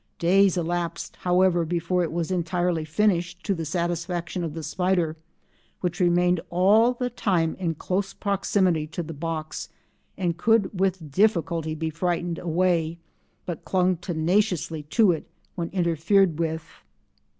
[0.17, 5.15] Days elapsed, however, before it was entirely finished to the satisfaction of the spider,
[5.81, 9.69] which remained all the time in close proximity to the box
[10.17, 12.97] and could with difficulty be frightened away,
[13.45, 16.65] but clung tenaciously to it when interfered with.